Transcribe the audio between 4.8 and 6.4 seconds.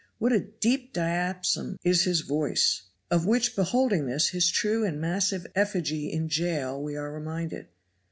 and massive effigy in